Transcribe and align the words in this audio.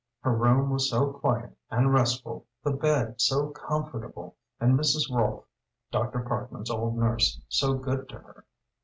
Her 0.21 0.35
room 0.35 0.71
was 0.71 0.89
so 0.89 1.11
quiet 1.13 1.55
and 1.69 1.93
restful, 1.93 2.47
the 2.63 2.71
bed 2.71 3.21
so 3.21 3.49
comfortable, 3.49 4.35
and 4.59 4.73
Mrs. 4.73 5.15
Rolfe, 5.15 5.45
Dr. 5.91 6.21
Parkman's 6.21 6.71
old 6.71 6.97
nurse, 6.97 7.39
so 7.47 7.75
good 7.75 8.09
to 8.09 8.15
her. 8.17 8.45